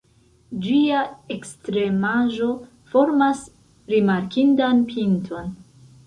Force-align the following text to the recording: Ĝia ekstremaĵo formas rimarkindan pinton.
Ĝia 0.67 1.01
ekstremaĵo 1.33 2.47
formas 2.93 3.43
rimarkindan 3.93 4.81
pinton. 4.93 5.53